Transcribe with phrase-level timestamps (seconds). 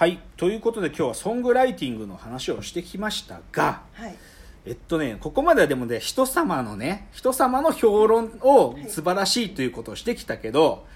[0.00, 4.16] はいということで今日はソングライティングの話をしてきましたがはい
[4.64, 10.86] えっとねここまではでもね人様のね人様の評論を素晴らしいということをしてきたけど、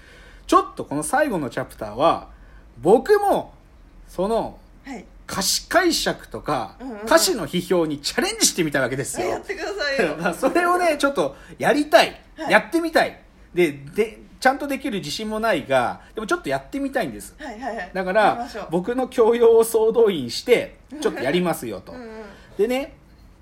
[0.47, 2.29] ちょっとこの最後のチャプターは
[2.81, 3.53] 僕も
[4.07, 9.27] そのはい歌詞解釈とかうんうんうん歌詞の批評にチャレンジしてみたわけですよ。
[9.27, 12.19] やってくださいよ それをね、ちょっとやりたい。
[12.39, 13.21] はいやってみたい。
[13.53, 17.33] で、で、ちゃんとできる自信もないが、でもちょっとやってみたいんです。
[17.39, 21.99] はいはいはいだから僕の教養を総動員して、ちょっとやりますよとうん。
[21.99, 22.09] うん
[22.55, 22.95] でね、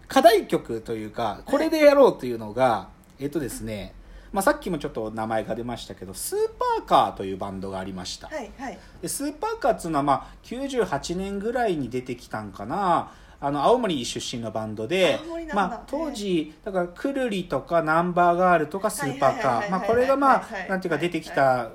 [0.08, 2.88] 課題曲というか、これでやろうというのが、
[3.20, 3.94] えっとですね、
[4.32, 6.40] まあ、さっきもちょっと名前が出ましたけど、スー
[6.78, 8.30] パーカーというバンドがありました。
[8.30, 13.12] はいはいでスーパーカーっていうのは、まあ、98年ぐらいに出てきたんかな
[13.46, 15.20] あの青森出身のバンドで
[15.54, 19.70] まあ、当時だからくるりとかナンバーガールとかスーパーカー。
[19.70, 21.70] まあこれがまあなんていうか出てきた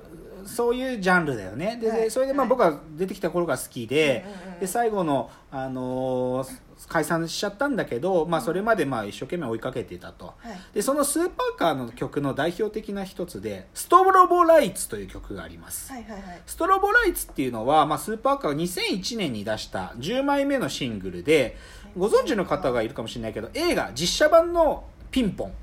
[0.45, 1.77] そういうジャンルだよね。
[1.81, 2.11] でではい。
[2.11, 2.49] それでまあはい。
[2.49, 10.27] 僕は出てきた頃が好きでうんうんうんで最後の、あのー解散しちゃったんだけど、まあ、それまでまあ一生懸命追いかけてたと。
[10.27, 10.57] はい。
[10.73, 15.91] でそのスーパーカーの曲の代表的な一つで「ストロボライツ」という曲があります。
[15.91, 16.41] はいはいはい。
[16.45, 21.57] ストロボライツっていうのは、まあ、スーパーカーが2001年に出した10枚目のシングルで、
[21.97, 25.53] ご存知の方がいるかもしれないけど、映画実写版のピンポン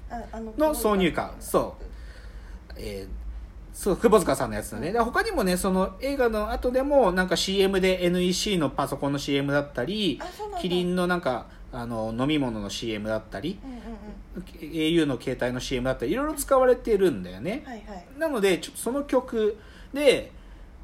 [0.58, 1.84] の挿入歌、そう、
[2.77, 3.26] えー
[3.77, 4.91] そう、窪塚さんのやつだね。
[4.91, 10.19] で他にもね、その映画の後でも、なんか CM で NEC のパソコンの CM だったり
[10.63, 13.83] キリンのなんか、あの、飲み物の CM だったり、うんうんうん
[14.37, 17.63] au の携帯の CM だったり、いろいろ使われてるんだよね。
[17.67, 19.59] はいはいなのでちょっとその曲
[19.93, 20.33] で、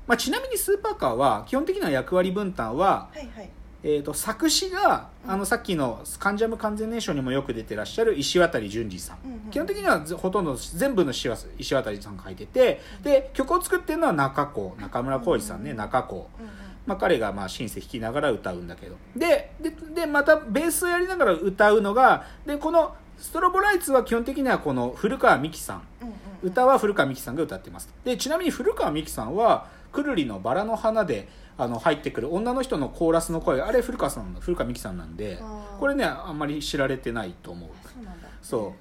[0.06, 3.50] まあ、ちなみにスーパーカーは基本的な役割分担は、はいはい
[3.84, 16.50] えー、と作詞があのさっきの「関ジャム完全燃焼」にもよく出てらっしゃる石渡淳二さん、うんうん基本的にはずほとんど全部の詩は石渡さんが書いててで曲を作ってるのは中子中村浩二さんね、うん中子、うんうん。
[16.86, 18.96] まあ、彼がまあシンセ弾きながら歌うんだけど。
[19.14, 26.14] でででまたベースをやりながら歌うのがでこの「ストロボライツ」は基本的にはこの古川美樹さんうんうん。
[26.42, 27.92] 歌は古川美樹さんが歌ってます。
[28.04, 35.38] でちなみに古川美樹さんはくるりのバラの花であの入ってくる女の人のコーラスの声あれ古川さん古川美樹さんなんで
[35.78, 37.70] これねあんまり知られてないと思う。
[37.70, 38.12] あそうだ。
[38.42, 38.74] そ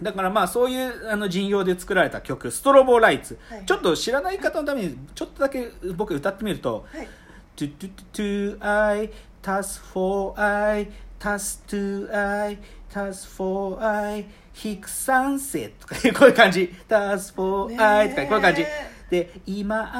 [0.00, 0.04] う。
[0.04, 3.64] だからまあそういうあの陣容で作られた曲「ストロボライツ」はい。
[3.64, 7.08] ちょっと知らない方のためにちょっとだけ僕歌ってみるとはい
[7.54, 9.10] 「トゥトゥトゥトゥ I
[9.46, 10.88] 足す for I
[11.20, 12.58] 足す to I
[12.92, 14.26] 足す for I
[14.64, 18.66] 引く三世」とかこういう感じ「足す for ね I」えとかこういう感じ
[19.10, 19.90] で「今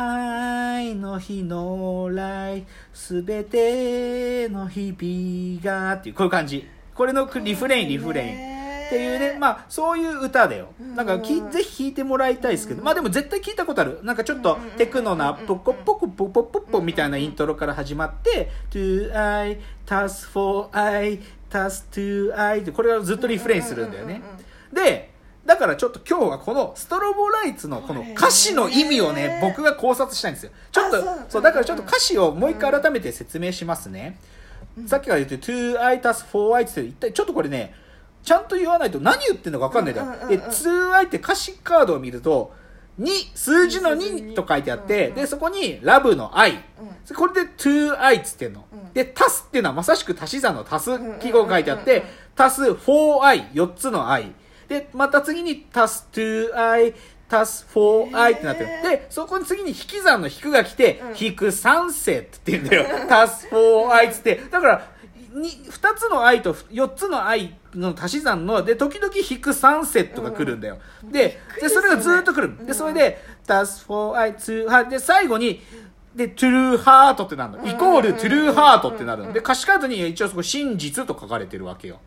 [0.74, 6.68] 愛の日の来すべての日々が」っていうこういう感じ。
[6.94, 8.54] これのリフレインリフレイン。
[8.84, 10.68] っていうね、まあ、そういう歌だよ。
[10.94, 11.50] なんかき、うん。
[11.50, 14.00] ぜひ聴いてもらいたいですけど、まあでも絶対聞いたことある。
[14.02, 21.18] なんかちょっとテクノな、ポコポコポコポコみたいなイントロから始まって、to I, tas for I,
[21.50, 24.20] tas to I って、これがずっとリフレインするんだよね。
[24.72, 25.13] で、
[25.46, 30.52] だからちょっと今日はこのストロボライツのこの歌詞の意味をね、僕が考察したいんですよ。
[30.72, 34.18] ちょっとあそう、だからちょっと歌詞をもう一回改めて説明しますね。
[34.86, 37.74] さっきから言ってる to I 足す for I って言って一体ちょっとこれね、
[38.22, 40.12] ちゃんと言わないと何言ってんのか分かんないんだよ。
[40.22, 42.54] うんで、to I って歌詞カードを見ると、
[42.98, 46.52] 2、数字の2と書いてあって、で、そこにラブの I。
[46.52, 46.58] うん
[47.14, 48.64] これで to I っつってんの。
[48.72, 50.90] うんで、足すっていうのはまさしく足し算の足す
[51.20, 52.04] 記号が書いてあって
[52.36, 54.32] 足す for I、4つの I。
[54.68, 56.94] で、また次に足す to I、
[57.30, 58.68] 足す for I ってなってる。
[58.82, 61.16] で、そこに次に引き算の引くが来て、うん。
[61.18, 62.86] 引く三世って言うんだよ。
[63.10, 64.42] 足す for I っつって。
[64.50, 64.94] だから、
[65.34, 75.60] に2つの i と4つの i の足し算ので時々引く3セットが来るんだよ、ででそれがずっと来る、でそれで足す for i to heart で最後に
[76.14, 81.98] で true heart ってなるの、イコール true heart ってなるの、で歌詞カードに一応そこ真実と書かれてるわけよ。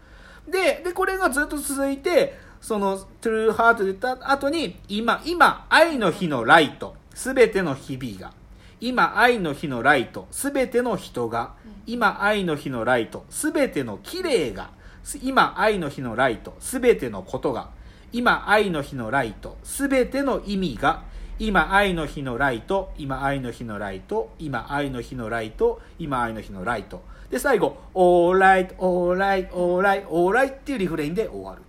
[0.48, 6.96] ででこれがずっと続いてその true heart で言った後に今今愛の日のライト。
[7.14, 8.34] すべての日々が。
[8.80, 10.28] 今愛の日のライト。
[10.32, 11.54] すべての人が。
[11.86, 13.26] 今愛の日のライト。
[13.30, 14.70] すべての綺麗が。
[15.04, 16.56] す今愛の日のライト。
[16.60, 17.70] すべてのことが。
[18.12, 19.58] 今愛の日のライト。
[19.64, 21.04] すべての意味が。
[21.40, 22.94] 今愛の日のライト。
[22.98, 24.32] 今愛の日のライト。
[24.38, 25.82] 今愛の日のライト。
[25.98, 27.02] 今愛の日のライト。
[27.30, 31.62] で最後「オーライトオーライトオーライトオーライト」っていうリフレインで終わる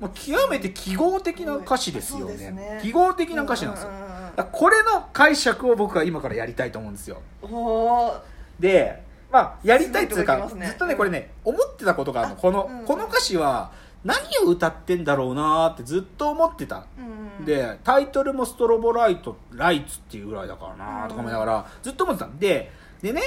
[0.00, 2.50] もう極めて記号的な歌詞ですよね。
[2.50, 2.80] ね。
[2.82, 3.90] 記号的な歌詞なんですよ。
[4.52, 7.20] これの解釈を僕は今からやりたいと思うんですよ。
[8.60, 10.66] でまあやりたいっていうかね。
[10.66, 12.36] ずっとねこれね思ってたことがあるの。
[12.36, 12.84] このうん。
[12.84, 13.72] この歌詞は
[14.04, 16.86] 何を歌ってんだろうなーってずっと思ってた。
[17.38, 17.44] うん。
[17.44, 22.30] でタイトルも「ストロボライトライツ」っていうぐらいだからなーとか思いながらずっと思ってた。
[22.38, 22.70] で
[23.02, 23.22] でね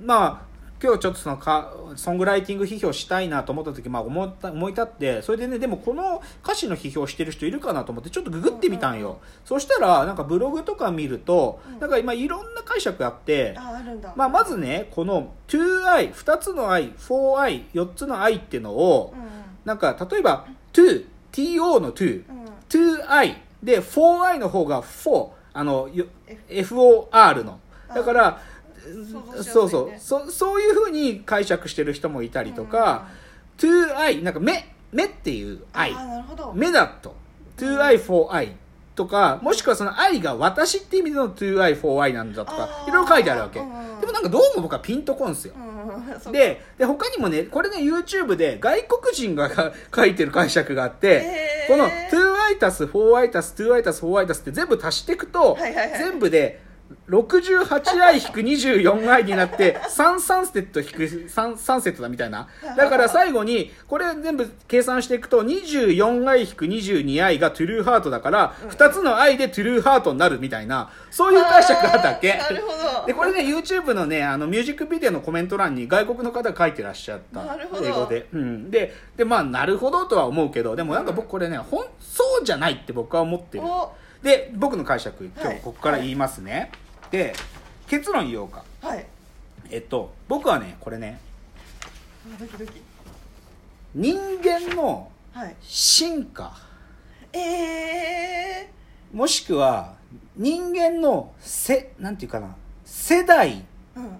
[0.00, 0.51] まあ
[0.82, 11.78] 今日ちょっとそのかソングライティング批評したいなと思った時、まあ、思った思い立ってそれでねでもこの歌詞の批評してる人いるかなと思ってちょっとググってみたんよ、そしたらなんかブログとか見ると、うん。
[11.78, 13.54] なんか今いろんな解釈あって、
[14.16, 19.20] まあ、まずねこの 2i、2つの i、4i、4つの i っていうのをう、ん。
[19.64, 22.44] なんか例えば to、to の to、うん。
[22.68, 26.06] 2i で 4i の方が4、あの、よ
[26.48, 27.60] FOR の。
[27.94, 28.40] だから、
[29.42, 29.90] そうそう。
[29.98, 33.08] そそういうふうに解釈してる人もいたりとか、
[33.58, 35.94] 2i なんか目目っていうあ i
[36.54, 37.14] 目だと。
[37.58, 38.52] 2i 4i
[38.94, 43.60] とかもしくはその i が私って意味での 2i 4i なんだとかいろいろ書いてあるわけ。
[43.60, 43.64] で
[44.06, 45.54] もなんかどうも僕はピンとこんすよ。
[46.30, 55.56] でで他にもねこれね YouTube で外国人がが書いてる解釈があって、この 2i たす 4i たす 2i たす 4i たすって全部足していくと、
[55.98, 56.60] 全部で
[57.08, 62.48] 68i 引く 24i になって3サンセット引く 3, 3セットだみたいな。
[62.76, 72.34] だから最後にこれ全部計算していくと 24i 引く 22i がトゥルーハートだから2つの i でトゥルーハートになるみたいなそういう解釈があったっけ。
[72.38, 73.06] なるほど。
[73.06, 77.86] でこれね YouTube のねあのミュージックビデオのコメント欄に外国の方が書いてらっしゃったなるほど。
[77.86, 83.64] 英語で、うん、ででまあなるほどとは思うけどでもなんか僕これねほんそうじゃないって僕は思ってる。
[83.64, 83.92] お。
[84.22, 85.56] で僕の解釈今はい。
[85.56, 86.70] 日ここから言いますね、
[87.12, 87.34] で
[87.86, 88.64] 結論言おうか。
[88.80, 89.06] はい。
[89.70, 91.20] えっと僕はねこれね。
[92.26, 92.82] あドキドキ。
[93.94, 95.54] 人間のはい。
[95.60, 96.56] 進化。
[97.34, 98.72] ええ
[99.12, 99.94] もしくは
[100.36, 102.56] 人間のせなんていうかな。
[102.84, 103.62] 世代。
[103.94, 104.12] うんうん。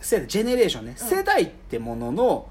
[0.00, 1.08] 世代ジェネレーションね、うん。
[1.08, 2.48] 世代ってものの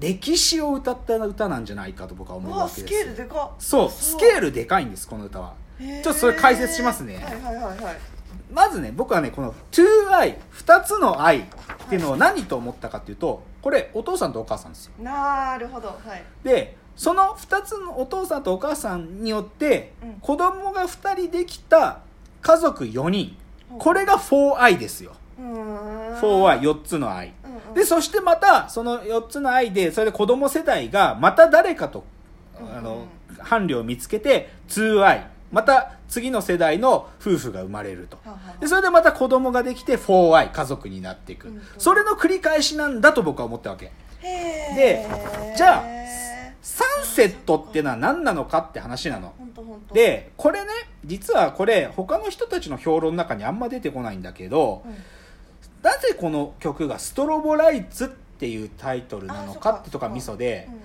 [0.00, 3.04] 歴史を歌った歌なんじゃないかと僕は思ううわスわけです。
[3.04, 3.54] ケールでかっ。
[3.58, 5.54] そうスケールでかいんですこの歌は。
[5.78, 7.16] ちょっとそれ解説しますね。
[7.16, 8.13] はいはいはいはい
[8.54, 11.42] まずね僕はねこの 2i2 つの i っ
[11.88, 14.92] ていうのを何と思ったかっていうとこれお父さんとお母さんですよ。
[15.02, 16.22] なるほどはい。
[16.44, 20.12] でその2つのお父さんとお母さんによってうん。
[20.20, 22.00] 子供が2人できた
[22.42, 23.36] 家族4人。
[23.78, 25.12] これが 4i ですよ。
[25.38, 26.14] うーん。
[26.16, 27.74] 4i4 つの i うんうん。
[27.74, 32.04] でそしてまたその4つの i でそれで子供世代がまた誰かと
[32.76, 33.34] あのうん。
[33.44, 38.18] 伴侶を見つけて 2i また次の世代の夫婦が生まれると。
[38.60, 41.48] でそれでまた子供ができて 4i 家族になっていく。
[41.78, 43.92] それの繰り返しなんだと僕は思ったわけ。
[44.20, 45.06] で
[45.56, 45.84] じゃあ
[46.60, 49.32] サンセットっていうのは何なのかって話なの。
[49.92, 50.66] でこれね
[51.04, 54.94] 実はこれ他の人たちの評論の中にあんま出てこないんだけどうん。
[55.82, 60.08] なぜこの曲が「ストロボライツ」っていうタイトルなのかかってとか。
[60.08, 60.83] ミソでうんうん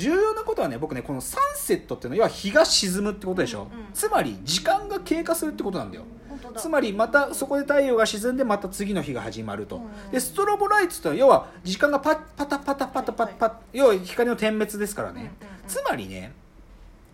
[0.00, 3.86] 重要なことはね僕ねこのサンセットっていうのは要は日が沈むってことでしょ、うんうん。
[3.92, 6.04] つまり時間が経過するってことなんだよ。
[6.56, 15.68] つまりまたそこで太陽が沈んでまた次の日が始まると、うんでストロボライツってのは要は時間がパッパタパタパタパタパタ、要は光の点滅ですからね、うんうんうん。
[15.68, 16.32] つまりね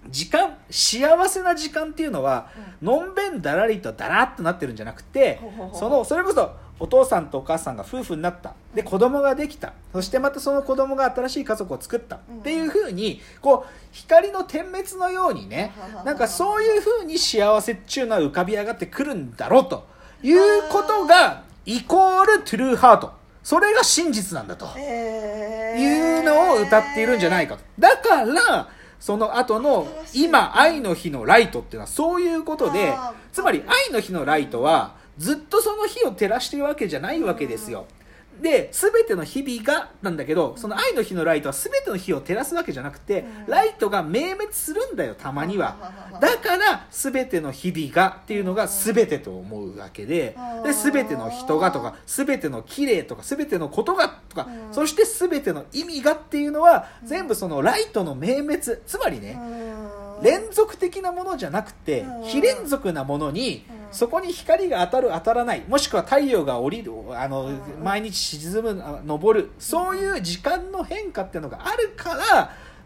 [0.08, 2.48] 時間幸せな時間っていうのは、
[2.80, 5.80] のんべんだらりとだらっとなってるんじゃなくてほうほうほう。
[5.80, 8.54] そのそれこそお父さんとお母さんが夫婦になった。
[8.74, 9.72] で子供ができた。
[9.92, 12.20] そしてまたその子供が新しい家族を作った。
[12.28, 12.38] うん。
[12.38, 15.72] っていうふうにこう光の点滅のようにね
[16.04, 19.86] なんかそういうふうに幸せっていうのは浮かび上がってくるんだろうと。
[20.22, 20.38] いう
[20.70, 23.12] ことがイコールトゥルーハート。
[23.42, 24.66] それが真実なんだと。
[24.78, 27.62] いうのを歌っているんじゃないかと。
[27.78, 28.68] だから
[28.98, 32.94] その後の今愛の日のライトっていうのはそういうことで
[33.32, 37.86] つまり愛の日のライトはずっとその日を照らしているわけじゃないわけですよ。
[38.40, 43.50] で全ての日々がなんだけどその愛の日のライトは全ての日を照らすわけじゃなくてうん。
[43.50, 45.92] ライトが明滅するんだよたまには。
[46.20, 54.74] だから全ての日々がっていうのが全てと思うわけでで全ての人がとか全ての綺麗とか全てのことがとかうん。
[54.74, 59.38] そして全ての意味がっていうのは全部そのライトの明滅つまりね
[60.20, 60.22] うん。
[60.22, 62.22] 連続的なものじゃなくてうん。
[62.24, 65.62] 非連続なものにうんそこに光が当たる当たらない。
[65.68, 67.60] もしくは太陽が降りるあのうん。
[67.82, 69.50] 毎日沈むあ昇る。
[69.58, 72.14] そういう時間の変化っていうのがあるか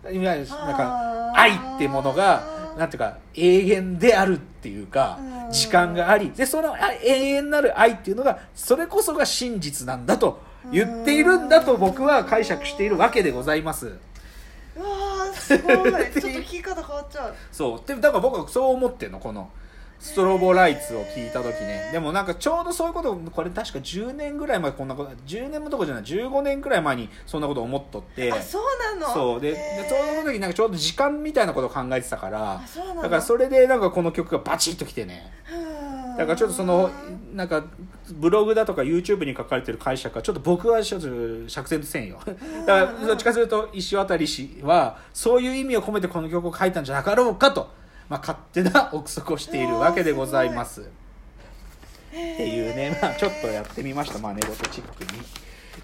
[0.03, 5.53] らいわゆるなんか愛ってものがなんていうか永遠であるっていうかうん。
[5.53, 6.31] 時間があり。
[6.31, 10.41] でそのあ永遠なる愛っていうのがそれこそが真実なんだと
[10.73, 13.87] 言っているんだと僕は解釈しているわけでございます。
[14.77, 15.75] うわーすごい。
[15.83, 17.35] ちょっと聞き方変わっちゃう。
[17.51, 17.89] そう。
[17.89, 19.51] でだから僕はそう思ってんのこの
[20.01, 21.91] ストロボライツを聞いた時ね。
[21.93, 28.33] でもなんかちょうどそういうことこれ確か10年ぐらい前こんなこと10年もどころじゃない15年ぐらい前にそんなこと思っとって。
[28.33, 29.13] あそうなの？
[29.13, 29.41] そう。
[29.41, 33.03] ででちょうどその時なんかちょうど時間みたいなことを考えてたからあそうなの？
[33.03, 35.33] だからそれでなんかこの曲がバチッときてね。
[35.53, 35.81] うん
[36.17, 36.91] だからちょっとその
[37.33, 37.65] なんか
[38.11, 41.09] ブログだとか YouTube に書かれてる解釈はちょっと僕はちょっと
[41.49, 42.19] 釈然とせんよ。
[42.67, 47.71] だからどっちかというと石渡氏はそういう意味を込めてこの曲を書いたんじゃなかろうかと、
[48.11, 50.83] まあ、勝手な憶測をしているわけでございます。
[50.83, 50.85] っ
[52.13, 54.19] ていうね、まあ、ちょっとやってみました。
[54.19, 55.21] まあ寝言チックに。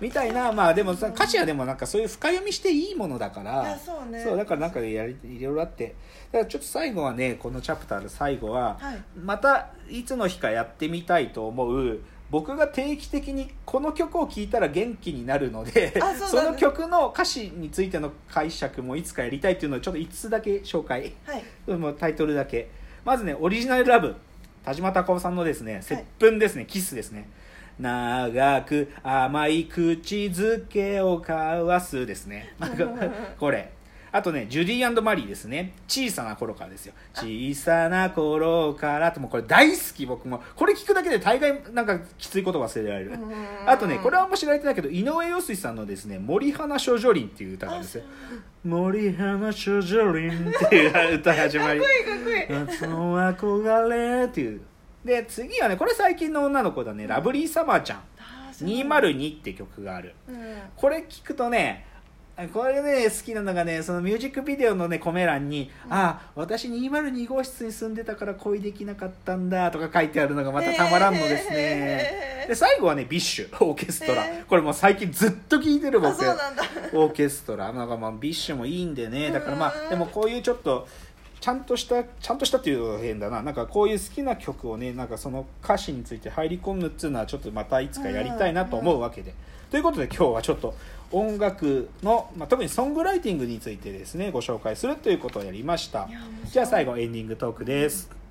[0.01, 0.51] みたいな。
[0.51, 4.25] まあでもさ歌詞はでもなんかそういう深読みしていいものだかいらやそうね。
[4.25, 5.95] だからなんかやりいろいろあって。
[6.33, 9.03] だからちょっと最後はねこのチャプターの最後は、はい。
[9.17, 21.79] またいつの日かやってみたいと思う僕が定期的にこの曲を聴いたら元気になるのであその曲の歌詞についての解釈もいつかやりたいっていうのをちょっと5つだけ紹介はい。
[21.79, 22.69] もうタイトルだけ。
[23.05, 24.17] まずねオリジナルラブ
[24.65, 27.29] 田島貴夫さんのですね接吻ですね、キスですね。
[27.79, 32.55] 長く甘い口づけを交わすですね。
[33.39, 33.71] これ
[34.17, 35.75] あとねジュディマリーですね。
[35.87, 36.95] 小さな頃からですよ。
[37.13, 39.09] 小さな頃から。
[39.09, 40.43] ってもうこれ大好き僕も。
[40.57, 43.19] これ聞くだけで大概なんかきついこと忘れられる。
[43.67, 52.67] あとねこれはあんま知られてないけど井上陽水さんのですね「森花処女林」っていう歌なんですよ「森花処女林」っていう歌始まりかっこいいかっこいい。
[52.67, 53.89] 夏の憧
[54.21, 54.63] れっていう。
[55.05, 57.99] で次はねこれ最近の女の子だね、ラブリーサマーちゃん。
[58.19, 58.69] あーそう。
[58.69, 60.15] 202って曲がある。
[60.27, 60.37] うん。
[60.75, 61.87] これ聞くとね
[62.53, 71.57] これね好きなのがねそのミュージックビデオのねコメ欄に「ああ私202号室に住んでたから恋できなかったんだ」とか書いてあるのがまたたまらんのですね。
[71.57, 72.49] へー。
[72.49, 74.27] で最後はねビッシュオーケストラ。
[74.27, 74.45] へー。
[74.45, 77.73] これもう最近ずっと聴いてるあ僕オーケストラ。
[77.73, 79.31] なんかまあビッシュもいいんでね。
[79.31, 80.87] だからまうんあでもこういうちょっと
[81.41, 83.43] ちゃんとしたちゃんとしたっていうのは変だな。
[83.43, 89.33] なんかこういう好きな曲をねなんかその歌詞について入り込むっていうのはちょっとまたいつかやりたいなと思うわけで。
[89.71, 90.75] ということで今日はちょっと
[91.13, 96.09] 音楽の、まあ、特にソングライティングについてですねご紹介するということをやりました
[96.45, 98.26] じゃあ最後エンディングトークです。